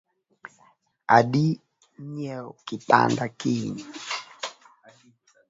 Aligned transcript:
Adii 1.15 1.51
nyieo 2.13 2.49
kitanda 2.65 3.25
kiny 3.39 3.77